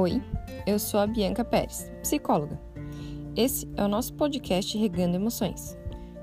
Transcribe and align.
Oi, 0.00 0.22
eu 0.64 0.78
sou 0.78 1.00
a 1.00 1.08
Bianca 1.08 1.44
Pérez, 1.44 1.90
psicóloga. 2.02 2.56
Esse 3.34 3.68
é 3.76 3.82
o 3.82 3.88
nosso 3.88 4.14
podcast 4.14 4.78
Regando 4.78 5.16
Emoções. 5.16 5.76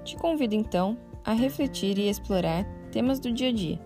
Te 0.06 0.16
convido 0.16 0.56
então 0.56 0.98
a 1.26 1.34
refletir 1.34 1.98
e 1.98 2.08
explorar 2.08 2.64
temas 2.90 3.20
do 3.20 3.34
dia 3.34 3.50
a 3.50 3.52
dia. 3.52 3.78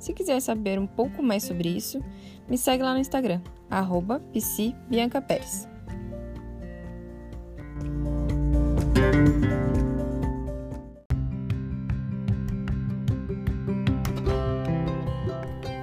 Se 0.00 0.12
quiser 0.12 0.40
saber 0.40 0.80
um 0.80 0.86
pouco 0.88 1.22
mais 1.22 1.44
sobre 1.44 1.68
isso, 1.68 2.02
me 2.48 2.58
segue 2.58 2.82
lá 2.82 2.92
no 2.92 2.98
Instagram, 2.98 3.40
arroba. 3.70 4.20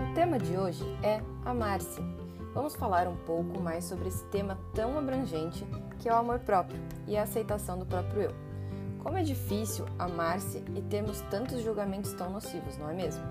O 0.01 0.13
tema 0.13 0.37
de 0.37 0.57
hoje 0.57 0.83
é 1.01 1.21
amar-se. 1.45 2.26
Vamos 2.57 2.75
falar 2.75 3.07
um 3.07 3.15
pouco 3.15 3.59
mais 3.59 3.85
sobre 3.85 4.07
esse 4.07 4.25
tema 4.29 4.57
tão 4.73 4.97
abrangente 4.97 5.63
que 5.99 6.09
é 6.09 6.11
o 6.11 6.15
amor 6.15 6.39
próprio 6.39 6.81
e 7.05 7.15
a 7.15 7.21
aceitação 7.21 7.77
do 7.77 7.85
próprio 7.85 8.23
eu. 8.23 8.31
Como 9.03 9.15
é 9.15 9.21
difícil 9.21 9.85
amar-se 9.99 10.57
e 10.75 10.81
termos 10.81 11.21
tantos 11.29 11.61
julgamentos 11.61 12.13
tão 12.13 12.31
nocivos, 12.31 12.75
não 12.75 12.89
é 12.89 12.95
mesmo? 12.95 13.23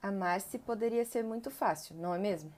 Amar-se 0.00 0.56
poderia 0.60 1.04
ser 1.04 1.24
muito 1.24 1.50
fácil, 1.50 1.96
não 1.96 2.14
é 2.14 2.18
mesmo? 2.18 2.52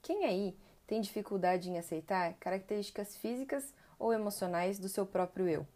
Quem 0.00 0.24
aí 0.24 0.56
tem 0.86 1.00
dificuldade 1.00 1.68
em 1.68 1.80
aceitar 1.80 2.34
características 2.34 3.16
físicas 3.16 3.74
ou 3.98 4.12
emocionais 4.12 4.78
do 4.78 4.88
seu 4.88 5.04
próprio 5.04 5.48
eu? 5.48 5.66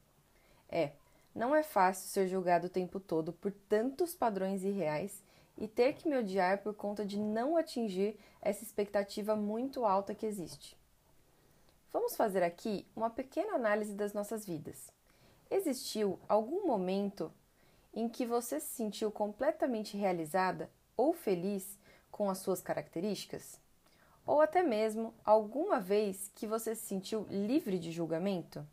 É, 0.69 0.93
não 1.35 1.55
é 1.55 1.63
fácil 1.63 2.09
ser 2.09 2.29
julgado 2.29 2.69
o 2.69 2.71
tempo 2.71 3.01
todo 3.01 3.33
por 3.33 3.51
tantos 3.51 4.15
padrões 4.15 4.63
irreais 4.63 5.23
e 5.59 5.67
ter 5.67 5.95
que 5.95 6.09
me 6.09 6.17
odiar 6.17 6.63
por 6.63 6.75
conta 6.75 7.05
de 7.05 7.19
não 7.19 7.57
atingir 7.57 8.19
essa 8.41 8.63
expectativa 8.63 9.35
muito 9.35 9.85
alta 9.85 10.15
que 10.15 10.27
existe. 10.27 10.77
Vamos 11.93 12.17
fazer 12.17 12.43
aqui 12.43 12.87
uma 12.95 13.11
pequena 13.11 13.55
análise 13.55 13.95
das 13.95 14.13
nossas 14.13 14.45
vidas. 14.45 14.91
Existiu 15.51 16.19
algum 16.29 16.67
momento 16.67 17.33
em 17.93 18.09
que 18.09 18.27
você 18.27 18.59
se 18.59 18.75
sentiu 18.75 19.11
completamente 19.11 19.97
realizada 19.97 20.71
ou 20.97 21.13
feliz 21.13 21.79
com 22.11 22.29
as 22.29 22.39
suas 22.39 22.61
características? 22.61 23.61
Ou 24.27 24.41
até 24.41 24.63
mesmo 24.63 25.15
alguma 25.25 25.79
vez 25.79 26.31
que 26.35 26.47
você 26.47 26.75
se 26.75 26.87
sentiu 26.87 27.27
livre 27.31 27.79
de 27.79 27.93
julgamento? 27.93 28.67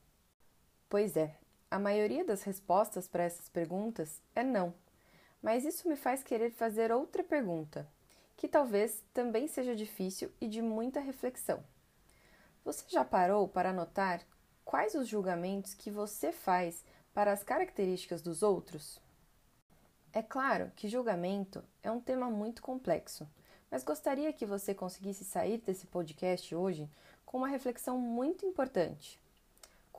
Pois 0.90 1.16
é, 1.16 1.36
a 1.72 1.80
maioria 1.80 2.26
das 2.26 2.44
respostas 2.44 3.08
para 3.08 3.24
essas 3.24 3.48
perguntas 3.48 4.22
é 4.36 4.44
não. 4.44 4.74
Mas 5.42 5.64
isso 5.64 5.88
me 5.88 5.96
faz 5.96 6.22
querer 6.22 6.52
fazer 6.52 6.92
outra 6.92 7.24
pergunta, 7.24 7.88
que 8.36 8.46
talvez 8.46 9.02
também 9.14 9.48
seja 9.48 9.74
difícil 9.74 10.30
e 10.42 10.50
de 10.50 10.62
muita 10.62 11.00
reflexão. 11.00 11.64
Você 12.66 12.84
já 12.90 13.06
parou 13.06 13.48
para 13.48 13.72
notar 13.72 14.22
quais 14.66 14.96
os 14.96 15.08
julgamentos 15.08 15.74
que 15.74 15.90
você 15.90 16.34
faz 16.34 16.84
para 17.14 17.32
as 17.32 17.42
características 17.42 18.22
dos 18.22 18.44
outros? 18.44 19.00
É 20.12 20.22
claro 20.22 20.74
que 20.76 20.90
julgamento 20.90 21.64
é 21.82 21.90
um 21.90 22.02
tema 22.02 22.30
muito 22.30 22.62
complexo, 22.62 23.26
mas 23.72 23.82
gostaria 23.82 24.34
que 24.34 24.46
você 24.46 24.74
conseguisse 24.74 25.24
sair 25.24 25.58
desse 25.60 25.88
podcast 25.88 26.54
hoje 26.54 26.90
com 27.26 27.38
uma 27.38 27.48
reflexão 27.48 27.98
muito 27.98 28.46
importante. 28.46 29.21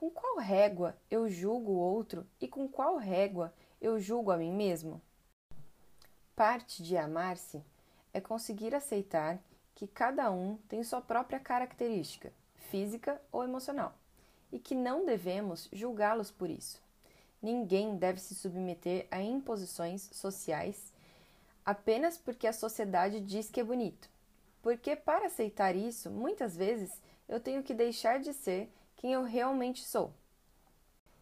Com 0.02 0.10
qual 0.10 0.38
régua 0.38 0.96
eu 1.08 1.30
julgo 1.30 1.70
o 1.70 1.78
outro 1.78 2.26
e 2.40 2.48
com 2.48 2.66
qual 2.66 2.96
régua 2.96 3.54
eu 3.80 4.00
julgo 4.00 4.32
a 4.32 4.36
mim 4.36 4.50
mesmo? 4.50 5.00
Parte 6.34 6.82
de 6.82 6.96
amar-se 6.96 7.62
é 8.12 8.20
conseguir 8.20 8.74
aceitar 8.74 9.38
que 9.76 9.86
cada 9.86 10.28
um 10.32 10.56
tem 10.68 10.82
sua 10.82 11.00
própria 11.00 11.38
característica, 11.38 12.32
física 12.68 13.22
ou 13.30 13.44
emocional, 13.44 13.94
e 14.50 14.58
que 14.58 14.74
não 14.74 15.06
devemos 15.06 15.68
julgá-los 15.72 16.32
por 16.32 16.50
isso. 16.50 16.82
Ninguém 17.40 17.96
deve 17.96 18.18
se 18.18 18.34
submeter 18.34 19.06
a 19.08 19.22
imposições 19.22 20.10
sociais 20.12 20.92
apenas 21.64 22.18
porque 22.18 22.48
a 22.48 22.52
sociedade 22.52 23.20
diz 23.20 23.48
que 23.48 23.60
é 23.60 23.64
bonito. 23.64 24.10
Porque 24.62 24.96
para 24.96 25.26
aceitar 25.26 25.76
isso, 25.76 26.10
muitas 26.10 26.56
vezes 26.56 26.90
eu 27.28 27.38
tenho 27.38 27.62
que 27.62 27.72
deixar 27.72 28.18
de 28.18 28.34
ser 28.34 28.68
quem 28.96 29.12
eu 29.12 29.22
realmente 29.22 29.84
sou. 29.84 30.14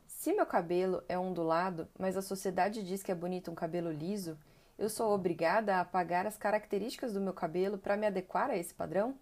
Se 0.07 0.33
meu 0.33 0.45
cabelo 0.45 1.03
é 1.09 1.19
ondulado, 1.19 1.89
mas 1.99 2.17
a 2.17 2.23
sociedade 2.23 2.83
diz 2.83 3.03
que 3.03 3.11
é 3.11 3.15
bonito 3.15 3.51
um 3.51 3.55
cabelo 3.55 3.91
liso, 3.91 4.39
eu 4.79 4.89
sou 4.89 5.13
obrigada 5.13 5.77
a 5.77 5.81
apagar 5.81 6.27
as 6.27 6.37
características 6.37 7.13
do 7.13 7.21
meu 7.21 7.33
cabelo 7.33 7.79
para 7.79 7.97
me 7.97 8.07
adequar 8.07 8.51
a 8.51 8.57
esse 8.57 8.75
padrão? 8.75 9.15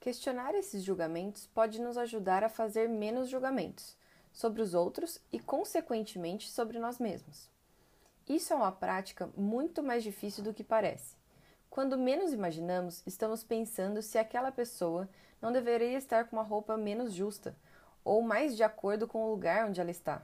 Questionar 0.00 0.54
esses 0.54 0.84
julgamentos 0.84 1.46
pode 1.46 1.80
nos 1.80 1.96
ajudar 1.96 2.44
a 2.44 2.48
fazer 2.48 2.88
menos 2.88 3.28
julgamentos 3.28 3.96
sobre 4.32 4.62
os 4.62 4.72
outros 4.74 5.20
e, 5.32 5.40
consequentemente, 5.40 6.50
sobre 6.50 6.78
nós 6.78 6.98
mesmos. 6.98 7.50
Isso 8.28 8.52
é 8.52 8.56
uma 8.56 8.70
prática 8.70 9.28
muito 9.36 9.82
mais 9.82 10.02
difícil 10.02 10.44
do 10.44 10.54
que 10.54 10.62
parece. 10.62 11.16
Quando 11.70 11.98
menos 11.98 12.32
imaginamos, 12.32 13.02
estamos 13.06 13.42
pensando 13.42 14.02
se 14.02 14.18
aquela 14.18 14.52
pessoa 14.52 15.08
não 15.40 15.52
deveria 15.52 15.96
estar 15.96 16.24
com 16.24 16.36
uma 16.36 16.42
roupa 16.42 16.76
menos 16.76 17.12
justa 17.12 17.56
ou 18.04 18.22
mais 18.22 18.56
de 18.56 18.62
acordo 18.62 19.06
com 19.06 19.24
o 19.24 19.30
lugar 19.30 19.68
onde 19.68 19.80
ela 19.80 19.90
está. 19.90 20.22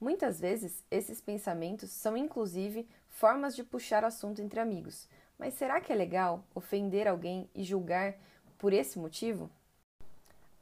Muitas 0.00 0.40
vezes, 0.40 0.82
esses 0.90 1.20
pensamentos 1.20 1.90
são 1.90 2.16
inclusive 2.16 2.88
formas 3.08 3.54
de 3.54 3.62
puxar 3.62 4.04
assunto 4.04 4.40
entre 4.40 4.58
amigos. 4.58 5.06
Mas 5.38 5.54
será 5.54 5.80
que 5.80 5.92
é 5.92 5.96
legal 5.96 6.44
ofender 6.54 7.06
alguém 7.06 7.48
e 7.54 7.62
julgar 7.62 8.14
por 8.58 8.72
esse 8.72 8.98
motivo? 8.98 9.50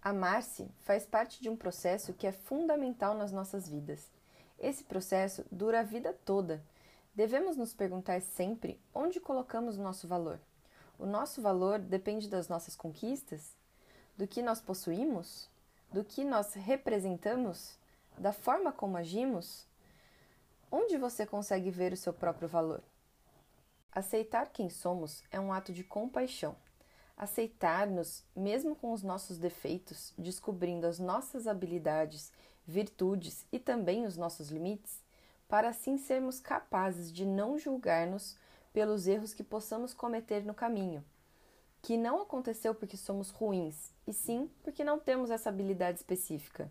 Amar-se 0.03 0.69
faz 0.81 1.05
parte 1.05 1.41
de 1.43 1.49
um 1.49 1.57
processo 1.57 2.13
que 2.13 2.27
é 2.27 2.33
fundamental 2.33 3.15
nas 3.15 3.31
nossas 3.31 3.69
vidas. 3.69 4.11
Esse 4.59 4.83
processo 4.83 5.45
dura 5.51 5.81
a 5.81 5.85
vida 5.85 6.13
toda. 6.25 6.63
Devemos 7.15 7.57
nos 7.57 7.75
perguntar 7.75 8.21
sempre 8.23 8.81
onde 8.95 9.21
colocamos 9.21 9.77
o 9.79 9.83
nosso 9.83 10.09
valor. 10.09 10.41
O 10.99 11.07
nosso 11.07 11.41
valor 11.41 11.79
depende 11.79 12.29
das 12.29 12.49
nossas 12.49 12.75
conquistas, 12.75 13.57
do 14.19 14.29
que 14.29 14.43
nós 14.43 14.61
possuímos, 14.61 15.49
do 15.91 16.05
que 16.05 16.23
nós 16.23 16.53
representamos, 16.53 17.79
da 18.19 18.33
forma 18.33 18.71
como 18.71 18.99
agimos. 18.99 19.67
Onde 20.71 20.99
você 20.99 21.25
consegue 21.25 21.71
ver 21.71 21.95
o 21.95 21.97
seu 21.97 22.13
próprio 22.13 22.47
valor? 22.47 22.83
Aceitar 23.91 24.51
quem 24.51 24.69
somos 24.69 25.25
é 25.31 25.41
um 25.41 25.51
ato 25.51 25.73
de 25.73 25.83
compaixão 25.83 26.55
aceitar-nos, 27.19 28.23
mesmo 28.35 28.77
com 28.77 28.93
os 28.93 29.03
nossos 29.03 29.39
defeitos, 29.39 30.15
descobrindo 30.17 30.87
as 30.87 31.01
nossas 31.01 31.49
habilidades, 31.49 32.33
virtudes 32.65 33.45
e 33.51 33.59
também 33.59 34.07
os 34.07 34.17
nossos 34.17 34.51
limites, 34.51 35.03
para 35.49 35.71
assim 35.71 35.99
sermos 35.99 36.39
capazes 36.39 37.13
de 37.13 37.27
não 37.27 37.59
julgar-nos 37.59 38.37
pelos 38.73 39.09
erros 39.09 39.35
que 39.35 39.43
possamos 39.43 39.93
cometer 39.93 40.45
no 40.45 40.55
caminho, 40.55 41.05
que 41.83 41.97
não 41.97 42.21
aconteceu 42.21 42.75
porque 42.75 42.97
somos 42.97 43.31
ruins, 43.31 43.93
e 44.07 44.13
sim 44.13 44.51
porque 44.63 44.85
não 44.85 44.99
temos 44.99 45.31
essa 45.31 45.49
habilidade 45.49 45.99
específica. 45.99 46.71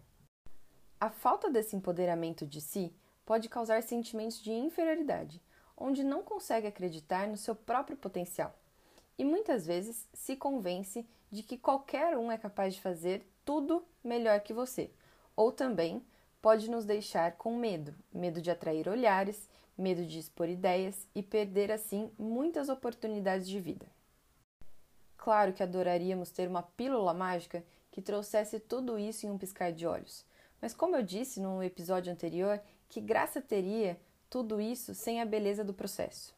A 0.99 1.09
falta 1.09 1.49
desse 1.49 1.75
empoderamento 1.75 2.45
de 2.45 2.59
si 2.61 2.93
pode 3.25 3.49
causar 3.49 3.83
sentimentos 3.83 4.41
de 4.41 4.51
inferioridade, 4.51 5.41
onde 5.75 6.03
não 6.03 6.23
consegue 6.23 6.67
acreditar 6.67 7.27
no 7.27 7.37
seu 7.37 7.55
próprio 7.55 7.97
potencial 7.97 8.53
e 9.17 9.25
muitas 9.25 9.65
vezes 9.65 10.07
se 10.13 10.35
convence 10.35 11.05
de 11.31 11.43
que 11.43 11.57
qualquer 11.57 12.17
um 12.17 12.31
é 12.31 12.37
capaz 12.37 12.75
de 12.75 12.81
fazer 12.81 13.27
tudo 13.43 13.83
melhor 14.03 14.41
que 14.41 14.53
você, 14.53 14.91
ou 15.35 15.51
também 15.51 16.05
pode 16.41 16.69
nos 16.69 16.85
deixar 16.85 17.33
com 17.33 17.57
medo 17.57 17.95
medo 18.13 18.41
de 18.41 18.51
atrair 18.51 18.87
olhares, 18.87 19.49
medo 19.77 20.05
de 20.05 20.19
expor 20.19 20.47
ideias 20.47 21.07
e 21.15 21.23
perder 21.23 21.71
assim 21.71 22.11
muitas 22.17 22.69
oportunidades 22.69 23.47
de 23.47 23.59
vida. 23.59 23.85
Claro 25.27 25.51
que 25.51 25.61
adoraríamos 25.61 26.31
ter 26.31 26.47
uma 26.47 26.63
pílula 26.63 27.13
mágica 27.13 27.61
que 27.91 28.01
trouxesse 28.01 28.61
tudo 28.61 28.97
isso 28.97 29.25
em 29.25 29.29
um 29.29 29.37
piscar 29.37 29.73
de 29.73 29.85
olhos, 29.85 30.25
mas 30.61 30.73
como 30.73 30.95
eu 30.95 31.03
disse 31.03 31.41
no 31.41 31.61
episódio 31.61 32.13
anterior, 32.13 32.61
que 32.87 33.01
graça 33.01 33.41
teria 33.41 33.99
tudo 34.29 34.61
isso 34.61 34.95
sem 34.95 35.21
a 35.21 35.25
beleza 35.25 35.65
do 35.65 35.73
processo? 35.73 36.33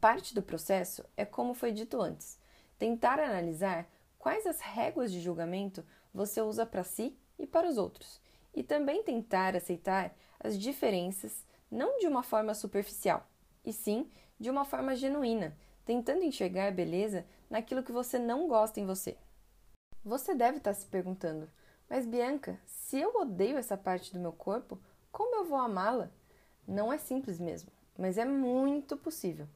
Parte 0.00 0.34
do 0.34 0.42
processo 0.42 1.04
é 1.16 1.24
como 1.24 1.54
foi 1.54 1.70
dito 1.70 2.02
antes: 2.02 2.40
tentar 2.76 3.20
analisar 3.20 3.88
quais 4.18 4.48
as 4.48 4.60
réguas 4.60 5.12
de 5.12 5.20
julgamento 5.20 5.86
você 6.12 6.40
usa 6.40 6.66
para 6.66 6.82
si 6.82 7.16
e 7.38 7.46
para 7.46 7.68
os 7.68 7.78
outros, 7.78 8.20
e 8.52 8.64
também 8.64 9.04
tentar 9.04 9.54
aceitar 9.54 10.12
as 10.40 10.58
diferenças 10.58 11.46
não 11.70 12.00
de 12.00 12.08
uma 12.08 12.24
forma 12.24 12.52
superficial, 12.52 13.24
e 13.64 13.72
sim 13.72 14.10
de 14.40 14.50
uma 14.50 14.64
forma 14.64 14.96
genuína, 14.96 15.56
tentando 15.84 16.24
enxergar 16.24 16.72
beleza 16.72 17.24
naquilo 17.48 17.82
que 17.82 17.92
você 17.92 18.18
não 18.18 18.48
gosta 18.48 18.80
em 18.80 18.86
você. 18.86 19.16
Você 20.04 20.34
deve 20.34 20.58
estar 20.58 20.74
se 20.74 20.86
perguntando: 20.86 21.48
mas 21.88 22.06
Bianca, 22.06 22.58
se 22.66 22.98
eu 22.98 23.14
odeio 23.16 23.56
essa 23.56 23.76
parte 23.76 24.12
do 24.12 24.20
meu 24.20 24.32
corpo, 24.32 24.78
como 25.12 25.36
eu 25.36 25.44
vou 25.44 25.58
amá-la? 25.58 26.10
Não 26.66 26.92
é 26.92 26.98
simples 26.98 27.38
mesmo, 27.38 27.70
mas 27.96 28.18
é 28.18 28.24
muito 28.24 28.96
possível. 28.96 29.46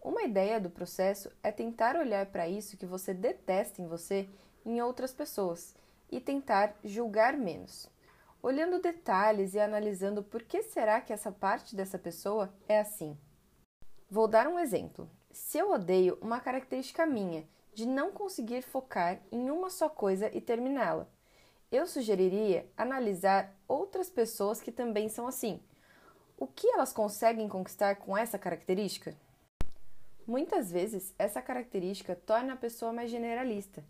Uma 0.00 0.22
ideia 0.22 0.60
do 0.60 0.70
processo 0.70 1.30
é 1.42 1.50
tentar 1.50 1.96
olhar 1.96 2.26
para 2.26 2.48
isso 2.48 2.76
que 2.76 2.86
você 2.86 3.12
detesta 3.12 3.82
em 3.82 3.86
você 3.86 4.28
em 4.64 4.80
outras 4.80 5.12
pessoas 5.12 5.74
e 6.10 6.20
tentar 6.20 6.74
julgar 6.84 7.36
menos, 7.36 7.90
olhando 8.42 8.80
detalhes 8.80 9.54
e 9.54 9.60
analisando 9.60 10.22
por 10.22 10.42
que 10.42 10.62
será 10.62 11.00
que 11.00 11.12
essa 11.12 11.30
parte 11.30 11.76
dessa 11.76 11.98
pessoa 11.98 12.52
é 12.68 12.80
assim. 12.80 13.16
Vou 14.10 14.26
dar 14.26 14.46
um 14.48 14.58
exemplo. 14.58 15.10
Se 15.30 15.58
eu 15.58 15.70
odeio 15.70 16.18
uma 16.20 16.40
característica 16.40 17.06
minha 17.06 17.46
de 17.74 17.86
não 17.86 18.10
conseguir 18.10 18.62
focar 18.62 19.20
em 19.30 19.50
uma 19.50 19.70
só 19.70 19.88
coisa 19.88 20.30
e 20.34 20.40
terminá-la, 20.40 21.06
eu 21.70 21.86
sugeriria 21.86 22.66
analisar 22.76 23.54
outras 23.68 24.08
pessoas 24.08 24.60
que 24.60 24.72
também 24.72 25.08
são 25.08 25.26
assim. 25.26 25.60
O 26.36 26.46
que 26.46 26.66
elas 26.68 26.92
conseguem 26.92 27.48
conquistar 27.48 27.96
com 27.96 28.16
essa 28.16 28.38
característica? 28.38 29.14
Muitas 30.26 30.70
vezes, 30.70 31.14
essa 31.18 31.42
característica 31.42 32.14
torna 32.14 32.54
a 32.54 32.56
pessoa 32.56 32.92
mais 32.92 33.10
generalista. 33.10 33.84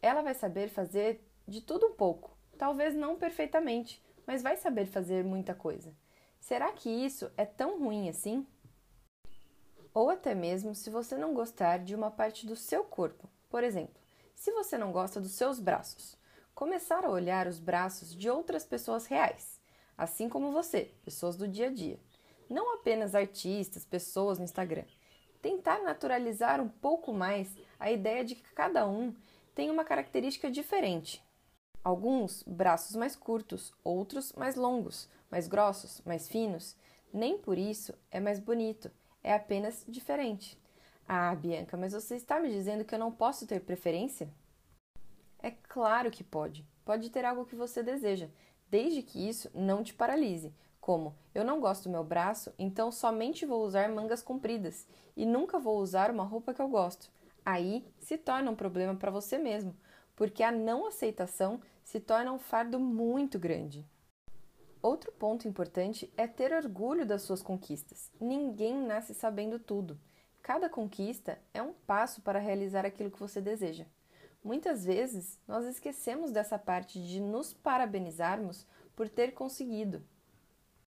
Ela 0.00 0.22
vai 0.22 0.34
saber 0.34 0.68
fazer 0.68 1.20
de 1.46 1.60
tudo 1.60 1.86
um 1.86 1.94
pouco, 1.94 2.36
talvez 2.56 2.94
não 2.94 3.16
perfeitamente, 3.16 4.02
mas 4.26 4.42
vai 4.42 4.56
saber 4.56 4.86
fazer 4.86 5.24
muita 5.24 5.54
coisa. 5.54 5.94
Será 6.40 6.72
que 6.72 6.88
isso 6.88 7.30
é 7.36 7.44
tão 7.44 7.78
ruim 7.78 8.08
assim? 8.08 8.46
Ou 9.94 10.10
até 10.10 10.34
mesmo 10.34 10.74
se 10.74 10.90
você 10.90 11.16
não 11.16 11.32
gostar 11.32 11.78
de 11.78 11.94
uma 11.94 12.10
parte 12.10 12.44
do 12.44 12.56
seu 12.56 12.82
corpo. 12.82 13.30
Por 13.48 13.62
exemplo, 13.62 13.94
se 14.34 14.50
você 14.50 14.76
não 14.76 14.90
gosta 14.90 15.20
dos 15.20 15.30
seus 15.30 15.60
braços, 15.60 16.18
começar 16.52 17.04
a 17.04 17.10
olhar 17.10 17.46
os 17.46 17.60
braços 17.60 18.12
de 18.12 18.28
outras 18.28 18.64
pessoas 18.64 19.06
reais, 19.06 19.60
assim 19.96 20.28
como 20.28 20.50
você, 20.50 20.92
pessoas 21.04 21.36
do 21.36 21.46
dia 21.46 21.68
a 21.68 21.72
dia, 21.72 22.00
não 22.50 22.74
apenas 22.74 23.14
artistas, 23.14 23.84
pessoas 23.84 24.38
no 24.38 24.44
Instagram. 24.44 24.84
Tentar 25.40 25.80
naturalizar 25.82 26.60
um 26.60 26.68
pouco 26.68 27.12
mais 27.12 27.56
a 27.78 27.88
ideia 27.88 28.24
de 28.24 28.34
que 28.34 28.52
cada 28.52 28.88
um 28.88 29.14
tem 29.54 29.70
uma 29.70 29.84
característica 29.84 30.50
diferente. 30.50 31.22
Alguns 31.84 32.42
braços 32.42 32.96
mais 32.96 33.14
curtos, 33.14 33.72
outros 33.84 34.32
mais 34.32 34.56
longos, 34.56 35.08
mais 35.30 35.46
grossos, 35.46 36.00
mais 36.04 36.28
finos. 36.28 36.74
Nem 37.12 37.38
por 37.38 37.56
isso 37.56 37.94
é 38.10 38.18
mais 38.18 38.40
bonito, 38.40 38.90
é 39.24 39.32
apenas 39.32 39.84
diferente. 39.88 40.56
Ah, 41.08 41.34
Bianca, 41.34 41.76
mas 41.76 41.94
você 41.94 42.14
está 42.14 42.38
me 42.38 42.50
dizendo 42.50 42.84
que 42.84 42.94
eu 42.94 42.98
não 42.98 43.10
posso 43.10 43.46
ter 43.46 43.60
preferência? 43.60 44.28
É 45.42 45.50
claro 45.50 46.10
que 46.10 46.22
pode. 46.22 46.64
Pode 46.84 47.10
ter 47.10 47.24
algo 47.24 47.46
que 47.46 47.56
você 47.56 47.82
deseja, 47.82 48.28
desde 48.70 49.02
que 49.02 49.26
isso 49.26 49.50
não 49.54 49.82
te 49.82 49.94
paralise. 49.94 50.54
Como, 50.80 51.16
eu 51.34 51.42
não 51.42 51.60
gosto 51.60 51.84
do 51.84 51.90
meu 51.90 52.04
braço, 52.04 52.52
então 52.58 52.92
somente 52.92 53.46
vou 53.46 53.64
usar 53.64 53.88
mangas 53.88 54.22
compridas 54.22 54.86
e 55.16 55.24
nunca 55.24 55.58
vou 55.58 55.78
usar 55.78 56.10
uma 56.10 56.24
roupa 56.24 56.52
que 56.52 56.60
eu 56.60 56.68
gosto. 56.68 57.10
Aí 57.44 57.86
se 57.98 58.18
torna 58.18 58.50
um 58.50 58.56
problema 58.56 58.94
para 58.94 59.10
você 59.10 59.38
mesmo, 59.38 59.74
porque 60.14 60.42
a 60.42 60.52
não 60.52 60.86
aceitação 60.86 61.60
se 61.82 62.00
torna 62.00 62.32
um 62.32 62.38
fardo 62.38 62.78
muito 62.78 63.38
grande. 63.38 63.86
Outro 64.84 65.10
ponto 65.12 65.48
importante 65.48 66.12
é 66.14 66.26
ter 66.26 66.52
orgulho 66.52 67.06
das 67.06 67.22
suas 67.22 67.40
conquistas. 67.40 68.12
Ninguém 68.20 68.76
nasce 68.76 69.14
sabendo 69.14 69.58
tudo. 69.58 69.98
Cada 70.42 70.68
conquista 70.68 71.38
é 71.54 71.62
um 71.62 71.72
passo 71.72 72.20
para 72.20 72.38
realizar 72.38 72.84
aquilo 72.84 73.10
que 73.10 73.18
você 73.18 73.40
deseja. 73.40 73.86
Muitas 74.44 74.84
vezes 74.84 75.40
nós 75.48 75.64
esquecemos 75.64 76.30
dessa 76.30 76.58
parte 76.58 77.02
de 77.02 77.18
nos 77.18 77.54
parabenizarmos 77.54 78.66
por 78.94 79.08
ter 79.08 79.32
conseguido, 79.32 80.04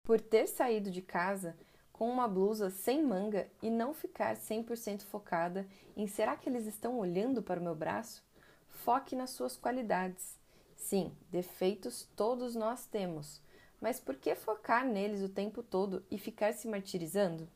por 0.04 0.20
ter 0.20 0.48
saído 0.48 0.92
de 0.92 1.02
casa 1.02 1.58
com 1.94 2.10
uma 2.10 2.28
blusa 2.28 2.70
sem 2.70 3.02
manga 3.02 3.50
e 3.62 3.70
não 3.70 3.94
ficar 3.94 4.36
100% 4.36 5.04
focada 5.04 5.66
em 5.96 6.08
será 6.08 6.36
que 6.36 6.50
eles 6.50 6.66
estão 6.66 7.00
olhando 7.00 7.42
para 7.42 7.58
o 7.58 7.64
meu 7.64 7.74
braço? 7.74 8.22
Foque 8.68 9.16
nas 9.16 9.30
suas 9.30 9.56
qualidades. 9.56 10.38
Sim, 10.76 11.16
defeitos 11.32 12.06
todos 12.18 12.54
nós 12.54 12.86
temos, 12.86 13.42
mas 13.80 14.00
por 14.00 14.16
que 14.16 14.36
focar 14.36 14.86
neles 14.86 15.22
o 15.22 15.30
tempo 15.30 15.62
todo 15.62 16.06
e 16.10 16.18
ficar 16.18 16.54
se 16.54 16.68
martirizando? 16.68 17.48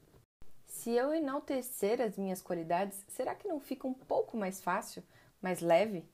Se 0.67 0.91
eu 0.91 1.13
enaltecer 1.13 2.01
as 2.01 2.17
minhas 2.17 2.41
qualidades, 2.41 3.03
será 3.09 3.35
que 3.35 3.47
não 3.47 3.59
fica 3.59 3.87
um 3.87 3.93
pouco 3.93 4.37
mais 4.37 4.61
fácil 4.61 5.03
mais 5.41 5.59
leve? 5.59 6.07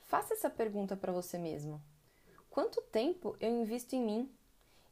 Faça 0.00 0.34
essa 0.34 0.50
pergunta 0.50 0.96
para 0.96 1.12
você 1.12 1.38
mesmo. 1.38 1.80
Quanto 2.48 2.82
tempo 2.82 3.36
eu 3.38 3.50
invisto 3.50 3.94
em 3.94 4.02
mim? 4.04 4.32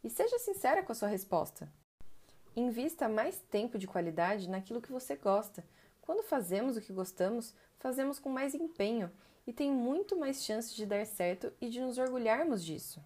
E 0.04 0.10
seja 0.10 0.38
sincera 0.38 0.82
com 0.82 0.92
a 0.92 0.94
sua 0.94 1.08
resposta. 1.08 1.68
Invista 2.54 3.08
mais 3.08 3.38
tempo 3.50 3.78
de 3.78 3.86
qualidade 3.86 4.48
naquilo 4.48 4.80
que 4.80 4.92
você 4.92 5.16
gosta. 5.16 5.64
Quando 6.00 6.22
fazemos 6.22 6.76
o 6.76 6.80
que 6.80 6.92
gostamos, 6.92 7.54
fazemos 7.78 8.18
com 8.18 8.28
mais 8.28 8.54
empenho 8.54 9.10
e 9.46 9.52
tem 9.52 9.72
muito 9.72 10.16
mais 10.16 10.44
chances 10.44 10.74
de 10.74 10.86
dar 10.86 11.04
certo 11.06 11.52
e 11.60 11.68
de 11.68 11.80
nos 11.80 11.98
orgulharmos 11.98 12.64
disso. 12.64 13.02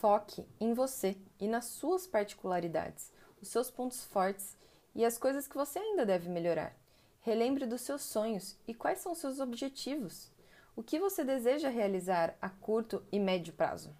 Foque 0.00 0.46
em 0.60 0.74
você 0.74 1.16
e 1.40 1.48
nas 1.48 1.64
suas 1.64 2.06
particularidades, 2.06 3.10
os 3.40 3.48
seus 3.48 3.70
pontos 3.70 4.04
fortes 4.04 4.54
e 4.94 5.06
as 5.06 5.16
coisas 5.16 5.48
que 5.48 5.56
você 5.56 5.78
ainda 5.78 6.04
deve 6.04 6.28
melhorar. 6.28 6.76
Relembre 7.22 7.64
dos 7.64 7.80
seus 7.80 8.02
sonhos 8.02 8.58
e 8.68 8.74
quais 8.74 8.98
são 8.98 9.14
seus 9.14 9.40
objetivos. 9.40 10.30
O 10.76 10.82
que 10.82 10.98
você 10.98 11.24
deseja 11.24 11.70
realizar 11.70 12.36
a 12.42 12.50
curto 12.50 13.02
e 13.10 13.18
médio 13.18 13.54
prazo? 13.54 13.96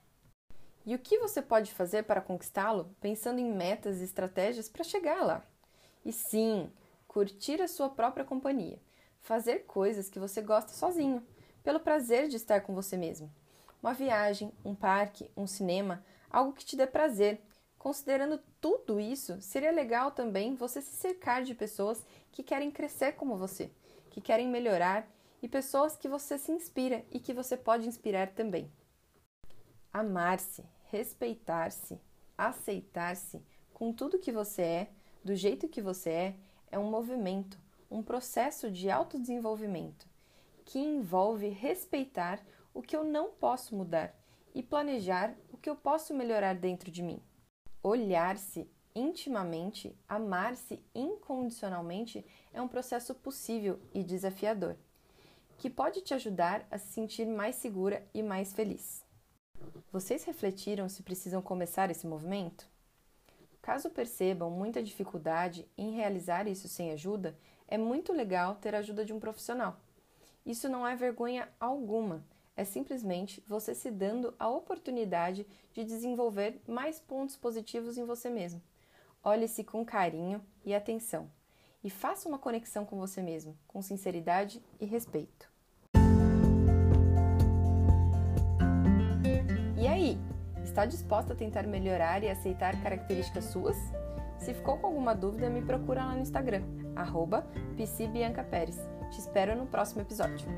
E 0.85 0.95
o 0.95 0.99
que 0.99 1.19
você 1.19 1.41
pode 1.41 1.73
fazer 1.73 2.03
para 2.03 2.21
conquistá-lo, 2.21 2.95
pensando 3.01 3.39
em 3.39 3.51
metas 3.51 4.01
e 4.01 4.05
estratégias 4.05 4.69
para 4.69 4.85
chegar 4.85 5.25
lá? 5.25 5.43
E 6.05 6.13
sim, 6.13 6.71
curtir 7.09 7.63
a 7.63 7.69
sua 7.69 7.89
própria 7.89 8.25
companhia. 8.25 8.79
Fazer 9.23 9.61
coisas 9.61 10.11
que 10.11 10.19
você 10.19 10.43
gosta 10.43 10.73
sozinho, 10.73 11.27
pelo 11.65 11.81
prazer 11.81 12.29
de 12.29 12.37
estar 12.37 12.61
com 12.61 12.75
você 12.75 12.99
mesmo. 12.99 13.33
Uma 13.87 13.94
viagem, 13.94 14.53
um 14.65 14.75
parque, 14.75 15.31
um 15.37 15.47
cinema, 15.47 16.05
algo 16.29 16.53
que 16.53 16.65
te 16.65 16.77
dê 16.77 16.88
prazer, 16.88 17.41
Considerando 17.79 18.41
tudo 18.61 18.99
isso, 18.99 19.41
seria 19.41 19.71
legal 19.71 20.11
também 20.11 20.56
você 20.56 20.83
se 20.83 20.97
cercar 20.97 21.44
de 21.44 21.55
pessoas 21.55 22.05
que 22.33 22.43
querem 22.43 22.69
crescer 22.69 23.12
como 23.12 23.37
você, 23.37 23.71
que 24.11 24.21
querem 24.21 24.49
melhorar 24.49 25.09
e 25.41 25.47
pessoas 25.47 25.97
que 25.97 26.09
você 26.09 26.37
se 26.37 26.50
inspira 26.50 27.05
e 27.12 27.21
que 27.21 27.33
você 27.33 27.56
pode 27.56 27.87
inspirar 27.87 28.33
também. 28.33 28.69
Amar-se, 29.93 30.64
respeitar-se, 30.87 32.00
aceitar-se 32.37 33.40
com 33.73 33.93
tudo 33.93 34.19
que 34.19 34.33
você 34.33 34.62
é, 34.62 34.90
do 35.23 35.37
jeito 35.37 35.69
que 35.69 35.81
você 35.81 36.11
é, 36.11 36.35
é 36.73 36.78
um 36.81 36.90
movimento, 36.90 37.57
um 37.88 38.02
processo 38.02 38.69
de 38.69 38.90
autodesenvolvimento 38.90 40.09
que 40.64 40.81
envolve 40.81 41.49
respeitar 41.50 42.45
o 42.76 42.83
que 42.83 42.95
eu 42.95 43.02
não 43.02 43.30
posso 43.30 43.75
mudar 43.75 44.14
e 44.54 44.62
planejar 44.62 45.35
o 45.50 45.56
que 45.56 45.68
eu 45.68 45.75
posso 45.75 46.12
melhorar 46.12 46.54
dentro 46.54 46.90
de 46.90 47.02
mim. 47.02 47.23
Olhar-se 47.83 48.71
intimamente, 48.95 49.99
amar-se 50.06 50.85
incondicionalmente 50.95 52.23
é 52.52 52.61
um 52.61 52.68
processo 52.68 53.14
possível 53.14 53.80
e 53.95 54.04
desafiador, 54.04 54.76
que 55.56 55.71
pode 55.71 56.02
te 56.02 56.12
ajudar 56.12 56.66
a 56.71 56.76
se 56.76 56.92
sentir 56.92 57.25
mais 57.25 57.56
segura 57.56 58.06
e 58.12 58.23
mais 58.23 58.52
feliz. 58.52 59.02
Vocês 59.90 60.25
refletiram 60.25 60.87
se 60.87 61.02
precisam 61.02 61.40
começar 61.40 61.90
esse 61.90 62.06
movimento? 62.06 62.68
Caso 63.62 63.88
percebam 63.88 64.50
muita 64.50 64.83
dificuldade 64.83 65.66
em 65.78 65.92
realizar 65.92 66.47
isso 66.47 66.68
sem 66.68 66.92
ajuda, 66.92 67.38
é 67.66 67.78
muito 67.78 68.12
legal 68.12 68.56
ter 68.56 68.75
a 68.75 68.80
ajuda 68.80 69.02
de 69.02 69.14
um 69.14 69.18
profissional. 69.18 69.80
Isso 70.45 70.68
não 70.68 70.87
é 70.87 70.95
vergonha 70.95 71.49
alguma 71.59 72.23
é 72.57 72.65
simplesmente 72.65 73.45
você 73.47 73.75
se 73.75 73.91
dando 73.91 74.35
a 74.39 74.49
oportunidade 74.49 75.47
de 75.73 75.85
desenvolver 75.85 76.61
mais 76.67 76.99
pontos 76.99 77.37
positivos 77.37 77.99
em 77.99 78.05
você 78.05 78.31
mesmo. 78.31 78.63
Olhe-se 79.23 79.63
com 79.63 79.85
carinho 79.85 80.41
e 80.65 80.75
atenção 80.75 81.31
e 81.85 81.91
faça 81.91 82.29
uma 82.29 82.39
conexão 82.39 82.85
com 82.85 82.97
você 82.97 83.23
mesmo, 83.23 83.57
com 83.69 83.83
sinceridade 83.83 84.63
e 84.81 84.87
respeito. 84.87 85.51
E 89.77 89.87
aí, 89.87 90.19
está 90.65 90.87
disposta 90.87 91.35
a 91.35 91.37
tentar 91.37 91.65
melhorar 91.65 92.23
e 92.23 92.29
aceitar 92.29 92.81
características 92.83 93.45
suas? 93.45 93.77
Se 94.39 94.55
ficou 94.55 94.79
com 94.79 94.87
alguma 94.87 95.15
dúvida, 95.15 95.51
me 95.51 95.63
procura 95.63 96.05
lá 96.05 96.15
no 96.15 96.21
Instagram, 96.21 96.63
arroba 96.95 97.47
Te 97.77 99.21
espero 99.21 99.57
no 99.57 99.67
próximo 99.67 100.03
episódio. 100.03 100.49